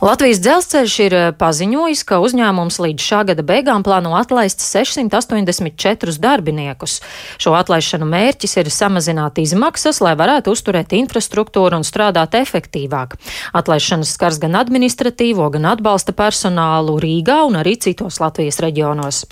[0.00, 6.94] Latvijas dzelzceļš ir eh, paziņojis, ka uzņēmums līdz šā gada beigām plāno atlaist 684 darbiniekus.
[7.36, 13.18] Šo atlaišanu mērķis ir samazināt izmaksas, lai varētu uzturēt infrastruktūru un strādāt efektīvāk.
[13.60, 19.26] Atlaišanas skars gan administratīvo, gan atbalsta personālu Rīgā un arī citos Latvijas reģionos.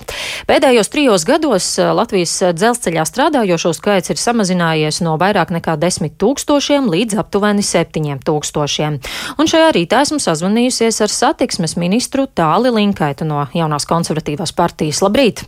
[0.45, 6.93] Pēdējos trijos gados eh, Latvijas dzelzceļā strādājošo skaits ir samazinājies no vairāk nekā 10 tūkstošiem
[6.93, 9.01] līdz aptuveni 7 tūkstošiem.
[9.41, 15.01] Un šajā rītā esmu sazvanījis sazvanījusies ar satiksmes ministru Tāli Linkaitu no jaunās konservatīvās partijas.
[15.01, 15.45] Labrīt!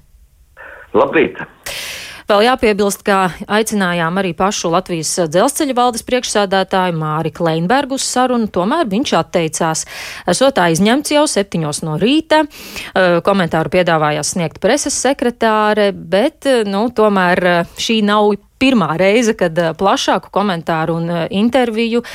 [0.94, 1.38] Labrīt!
[2.32, 8.88] Vēl jāpiebilst, ka aicinājām arī pašu Latvijas dzelzceļa valdes priekšsādātāju Māri Kleinbergu uz sarunu, tomēr
[8.88, 9.82] viņš atteicās.
[10.32, 12.46] Esot aizņemts jau septiņos no rīta,
[13.28, 18.32] komentāru piedāvājās sniegt preses sekretāre, bet, nu, tomēr šī nav
[18.64, 22.06] pirmā reize, kad plašāku komentāru un interviju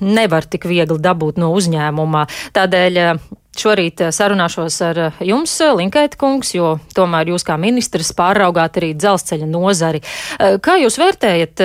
[0.00, 2.24] nevar tik viegli dabūt no uzņēmuma.
[2.56, 3.04] Tādēļ
[3.52, 10.00] Šorīt sarunāšos ar jums, Linkaita kungs, jo tomēr jūs kā ministrs pāraugāt arī dzelzceļa nozari.
[10.64, 11.60] Kā jūs vērtējat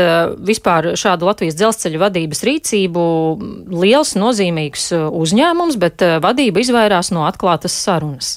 [0.50, 3.06] vispār šādu Latvijas dzelzceļa vadības rīcību?
[3.72, 8.36] Liels, nozīmīgs uzņēmums, bet vadība izvairās no atklātas sarunas.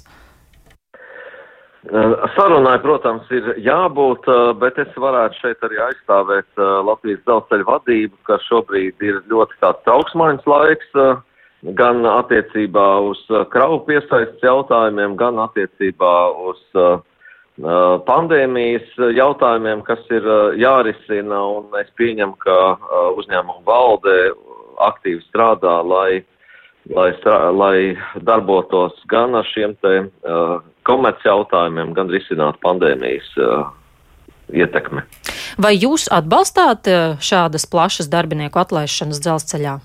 [1.81, 7.64] Eh, sarunai, protams, ir jābūt, eh, bet es varētu šeit arī aizstāvēt eh, Latvijas dzelzceļa
[7.64, 10.91] vadību, ka šobrīd ir ļoti tāds trauksmaiņas laiks,
[11.62, 13.20] gan attiecībā uz
[13.53, 16.14] kravu piesaistes jautājumiem, gan attiecībā
[16.48, 16.61] uz
[18.08, 20.25] pandēmijas jautājumiem, kas ir
[20.56, 22.56] jārisina, un es pieņemu, ka
[23.20, 24.17] uzņēmuma valde
[24.80, 26.22] aktīvi strādā, lai
[26.94, 27.12] lai,
[27.52, 27.77] lai
[28.24, 33.69] darbotos gan ar šiem te uh, komerci jautājumiem, gan risinātu pandēmijas uh,
[34.55, 35.05] ietekmi.
[35.61, 36.89] Vai jūs atbalstāt
[37.22, 39.78] šādas plašas darbinieku atlaišanas dzelzceļā?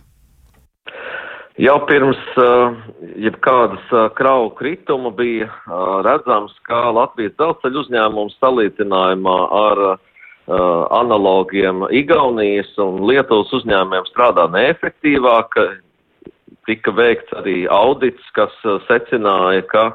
[1.56, 2.74] Jau pirms uh,
[3.16, 9.86] jebkādas uh, kravu krituma bija uh, redzams, ka Latvijas dzelzceļa uzņēmums salīdzinājumā ar
[10.46, 15.56] analogiem Igaunijas un Lietuvas uzņēmumiem strādā neefektīvāk,
[16.70, 18.54] tika veikts arī audits, kas
[18.86, 19.86] secināja, ka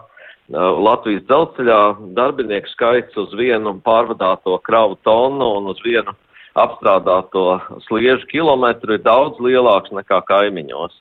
[0.50, 1.78] Latvijas dzelzceļā
[2.18, 6.16] darbinieku skaits uz vienu pārvadāto kravu tonu un uz vienu
[6.58, 10.98] apstrādāto sliežu kilometru ir daudz lielāks nekā kaimiņos.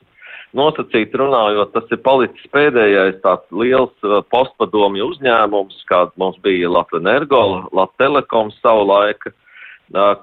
[0.57, 7.43] Nosacīt runājot, tas ir palicis pēdējais tāds liels uh, postpadomju uzņēmums, kāds mums bija Latvenergo,
[7.75, 9.35] Lattelekoms savu laiku,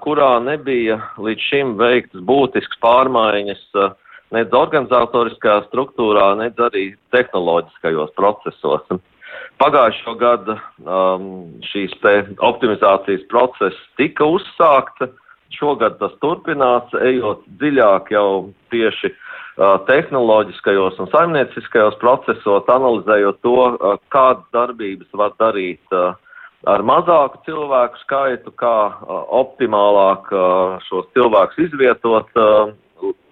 [0.03, 3.95] kurā nebija līdz šim veiktas būtisks pārmaiņas uh,
[4.35, 8.99] nedz organizatoriskajā struktūrā, nedz arī tehnoloģiskajos procesos.
[9.61, 10.55] Pagājušo gadu
[10.85, 11.29] um,
[11.71, 11.95] šīs
[12.45, 15.09] optimizācijas process tika uzsākta,
[15.55, 18.29] šogad tas turpinās, ejot dziļāk jau
[18.73, 26.15] tieši uh, tehnoloģiskajos un saimnieciskajos procesos, analizējot to, uh, kādas darbības var darīt uh,
[26.67, 28.75] ar mazāku cilvēku skaitu, kā
[29.07, 30.31] optimālāk
[30.87, 32.31] šos cilvēkus izvietot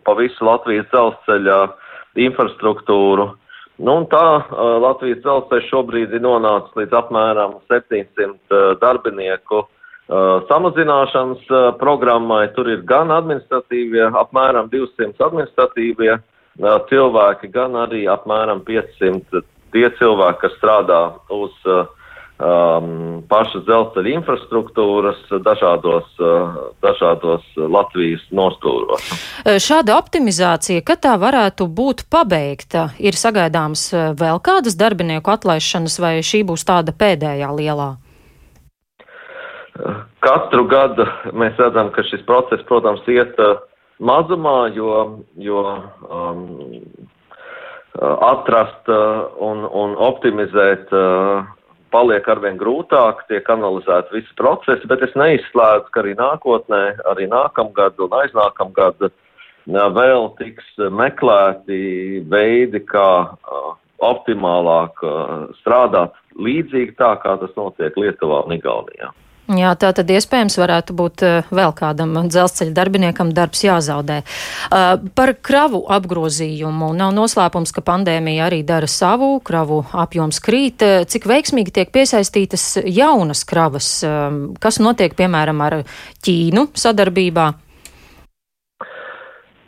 [0.06, 1.58] pa visu Latvijas dzelzceļa
[2.28, 3.32] infrastruktūru.
[3.82, 4.24] Nu, un tā
[4.80, 9.66] Latvijas dzelzceļš šobrīd ir nonācis līdz apmēram 700 uh, darbinieku
[10.10, 12.48] samazināšanas uh, programmai.
[12.54, 19.42] Tur ir gan administratīvie, apmēram 200 administratīvie uh, cilvēki, gan arī apmēram 500
[19.74, 21.00] tie cilvēki, kas strādā
[21.34, 21.90] uz uh,
[22.38, 29.10] um, pašas dzelzceļa infrastruktūras dažādos, uh, dažādos Latvijas nostūros.
[29.58, 33.90] Šāda optimizācija, kad tā varētu būt pabeigta, ir sagaidāms
[34.22, 37.96] vēl kādas darbinieku atlaišanas, vai šī būs tāda pēdējā lielā?
[40.24, 41.04] Katru gadu
[41.36, 43.58] mēs redzam, ka šis process, protams, iet uh,
[44.00, 45.64] mazumā, jo, jo
[46.08, 46.46] um,
[48.00, 51.44] atrast uh, un, un optimizēt uh,
[51.92, 56.82] paliek arvien grūtāk, tiek analizēti visi procesi, bet es neizslēdzu, ka arī nākotnē,
[57.12, 59.10] arī nākamgad un aiznākamgad
[59.68, 63.10] vēl tiks meklēti veidi, kā
[64.04, 65.04] optimālāk
[65.62, 69.14] strādāt līdzīgi tā, kā tas notiek Lietuvā un Igaunijā.
[69.46, 74.24] Jā, tā tad iespējams varētu būt eh, vēl kādam dzelzceļa darbiniekam darbs jāzaudē.
[74.74, 80.82] Uh, par kravu apgrozījumu nav noslēpums, ka pandēmija arī dara savu, kravu apjoms krīt.
[80.82, 83.92] Eh, cik veiksmīgi tiek piesaistītas jaunas kravas?
[84.62, 85.78] Kas notiek, piemēram, ar
[86.26, 87.52] Ķīnu sadarbībā?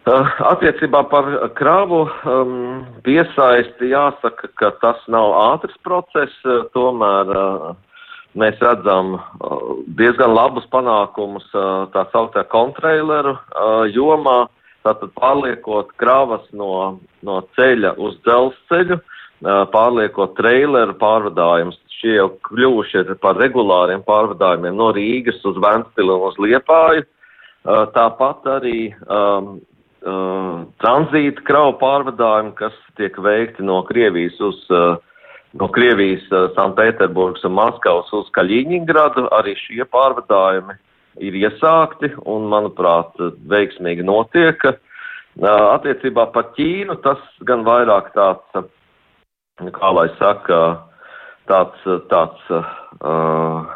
[0.07, 1.25] Attiecībā par
[1.57, 6.37] kravu um, piesaisti jāsaka, ka tas nav ātrs process,
[6.73, 7.73] tomēr uh,
[8.37, 9.65] mēs redzam uh,
[9.99, 14.47] diezgan labus panākumus uh, tā sauktā kontreileru uh, jomā.
[14.87, 18.95] tātad pārliekot kravas no, no ceļa uz dzelzceļu,
[19.73, 21.75] pārliekot traileru pārvadājumus.
[21.97, 27.03] Šie jau kļuvuši par regulāriem pārvadājumiem no Rīgas uz Ventspili un uz Liepāju.
[27.97, 28.77] Tāpat arī
[29.11, 29.57] um,
[30.07, 34.95] uh, tranzīta kravu pārvadājumi, kas tiek veikti no Krievijas uz uh,
[35.53, 39.29] no Krievijas, uh, Sanktpēterburgas un Maskavas uz Kaļiņingradu.
[39.37, 40.75] Arī šie pārvadājumi
[41.23, 43.15] ir iesākti un, manuprāt,
[43.49, 44.61] veiksmīgi notiek.
[45.37, 48.69] Attiecībā par Ķīnu tas gan vairāk tāds,
[49.77, 50.61] kā lai saka,
[51.49, 53.67] tāds, tāds uh,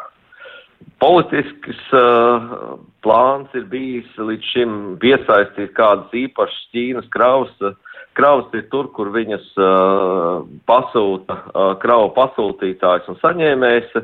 [1.02, 7.54] politisks uh, plāns ir bijis līdz šim piesaistīt kādas īpašas Ķīnas kravas.
[8.18, 13.96] Kravas ir tur, kur viņas uh, pasūta uh, kravu pasūtītājs un saņēmējs.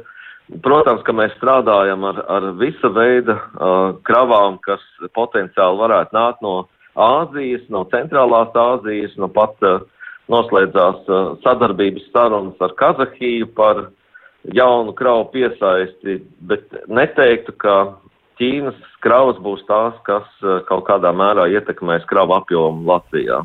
[0.64, 4.80] Protams, ka mēs strādājam ar, ar visa veida uh, kravām, kas
[5.16, 6.56] potenciāli varētu nākt no
[6.98, 9.84] Āzijas, no centrālās Āzijas, no pat uh,
[10.32, 13.84] noslēdzās uh, sadarbības sarunas ar Kazahiju par
[14.56, 17.76] jaunu kravu piesaisti, bet neteiktu, ka
[18.38, 23.40] Ķīnas kravas būs tās, kas eh, kaut kādā mērā ietekmēs kravu apjomu Latvijā.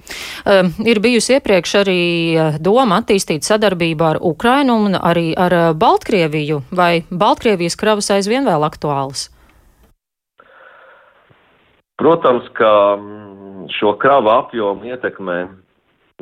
[0.46, 2.04] Um, ir bijusi iepriekš arī
[2.38, 8.46] eh, doma attīstīt sadarbību ar Ukrainu un arī ar eh, Baltkrieviju, vai Baltkrievijas kravas aizvien
[8.46, 9.32] vēl aktuālas?
[11.98, 15.44] Protams, ka mm, šo kravu apjomu ietekmē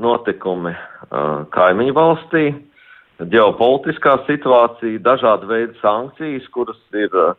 [0.02, 2.44] notikumi uh, kaimiņu valstī,
[3.32, 7.34] ģeopolitiskā situācija, dažādi veidi sankcijas, kuras ir uh,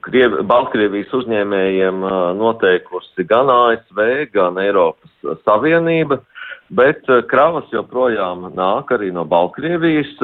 [0.00, 2.02] Krievi, Baltkrievijas uzņēmējiem
[2.38, 4.00] noteikusi gan ASV,
[4.34, 6.18] gan Eiropas Savienība,
[6.74, 10.16] bet kravas joprojām nāk arī no Baltkrievijas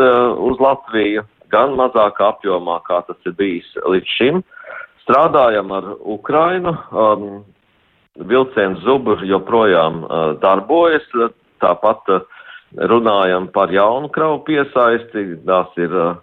[0.43, 1.23] uz Latviju,
[1.53, 4.43] gan mazākā apjomā, kā tas ir bijis līdz šim.
[5.07, 7.27] Strādājam ar Ukrainu, um,
[8.27, 11.07] vilciens Zubur joprojām uh, darbojas,
[11.63, 12.25] tāpat uh,
[12.91, 16.17] runājam par jaunu kravu piesaisti, tās ir uh,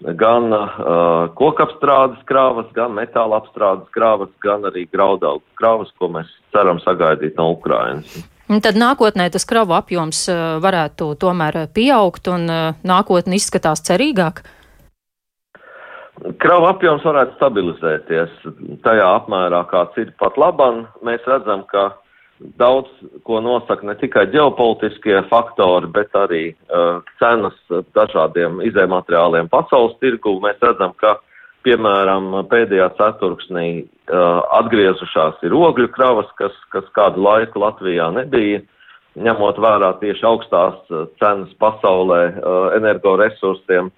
[0.00, 6.82] gan uh, kokapstrādes krāvas, gan metāla apstrādes krāvas, gan arī graudaugu krāvas, ko mēs ceram
[6.84, 8.18] sagaidīt no Ukrainas.
[8.46, 10.28] Un tad nākotnē tas kravu apjoms
[10.62, 12.46] varētu tomēr pieaugt un
[12.86, 14.44] nākotne izskatās cerīgāk?
[16.40, 18.36] Kravu apjoms varētu stabilizēties
[18.86, 20.86] tajā apmērā, kāds ir pat laban.
[21.04, 21.90] Mēs redzam, ka
[22.40, 22.88] Daudz
[23.24, 27.56] ko nosaka ne tikai ģeopolitiskie faktori, bet arī uh, cenas
[27.96, 30.34] dažādiem izējumateriāliem pasaules tirgu.
[30.44, 31.14] Mēs redzam, ka,
[31.64, 38.60] piemēram, pēdējā ceturksnī uh, atgriezušās ir ogļu kravas, kas, kas kādu laiku Latvijā nebija,
[39.16, 43.88] ņemot vērā tieši augstās uh, cenas pasaulē uh, energoresursiem.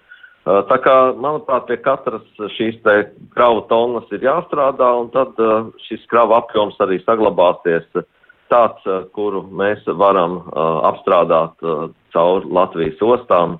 [0.47, 2.23] Uh, tā kā, manuprāt, pie katras
[2.55, 2.95] šīs te
[3.35, 8.07] kravu tonnas ir jāstrādā, un tad uh, šis kravu apjoms arī saglabāsies uh,
[8.51, 13.59] tāds, eh, kuru mēs varam uh, apstrādāt uh, caur Latvijas ostām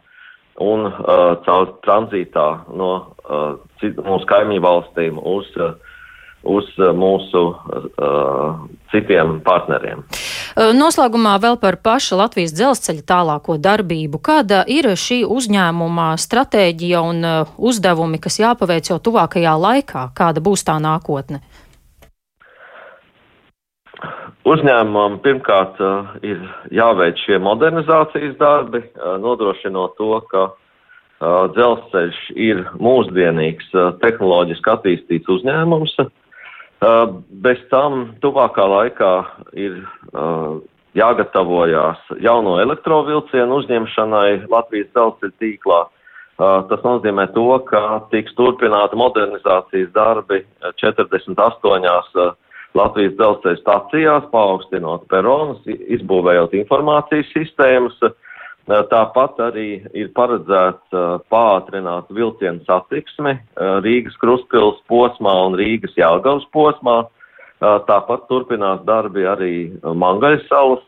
[0.60, 2.92] un uh, caur tranzītā no
[3.30, 5.78] uh, mūsu kaimiņu valstīm uz, uh,
[6.44, 10.04] uz uh, mūsu uh, citiem partneriem.
[10.76, 14.20] Noslēgumā vēl par pašu Latvijas dzelzceļa tālāko darbību.
[14.20, 17.22] Kāda ir šī uzņēmuma stratēģija un
[17.56, 20.10] uzdevumi, kas jāpaveic jau tuvākajā laikā?
[20.18, 21.44] Kāda būs tā nākotne?
[24.50, 26.40] Uzņēmumam pirmkārt uh, ir
[26.74, 30.56] jāveic šie modernizācijas darbi, uh, nodrošinot to, ka uh,
[31.54, 33.70] dzelzceļš ir mūsdienīgs,
[34.02, 35.96] tehnoloģiski attīstīts uzņēmums.
[37.44, 39.14] Bez tam tuvākā laikā
[39.60, 39.82] ir
[40.96, 45.80] jāgatavojās jauno elektrovilcienu uzņemšanai Latvijas dzelzceļa tīklā.
[46.40, 47.82] Tas nozīmē to, ka
[48.14, 50.46] tiks turpināta modernizācijas darbi
[50.80, 52.32] 48
[52.78, 57.98] Latvijas dzelzceļa stacijās, paaugstinot peronus, izbūvējot informācijas sistēmas.
[58.70, 60.94] Tāpat arī ir paredzēts
[61.34, 63.34] pātrināt vilcienu satiksmi
[63.82, 67.00] Rīgas Kruspils posmā un Rīgas Jāgavas posmā.
[67.60, 70.86] Tāpat turpinās darbi arī Mangaļas salas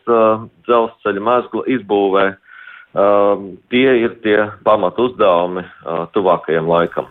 [0.68, 2.28] dzelzceļa mezgla izbūvē.
[3.74, 5.66] Tie ir tie pamat uzdevumi
[6.14, 7.10] tuvākajam laikam.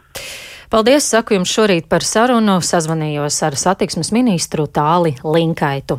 [0.70, 2.60] Paldies, saku jums šorīt par sarunu.
[2.62, 5.96] Sazvanījos ar satiksmes ministru Tāli Linkaitu.